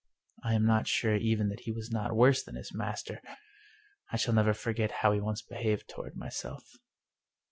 I 0.43 0.55
am 0.55 0.65
not 0.65 0.87
sure 0.87 1.15
even 1.15 1.49
that 1.49 1.59
he 1.59 1.71
was 1.71 1.91
not 1.91 2.15
worse 2.15 2.43
than 2.43 2.55
his 2.55 2.73
master. 2.73 3.21
I 4.11 4.17
shall 4.17 4.33
never 4.33 4.51
forget 4.55 4.89
how 5.05 5.11
he 5.11 5.21
once 5.21 5.43
behaved 5.43 5.87
toward 5.87 6.15
myself. 6.17 6.63